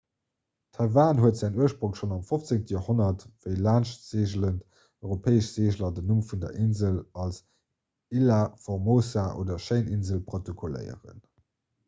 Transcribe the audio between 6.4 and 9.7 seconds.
der insel als ilha formosa oder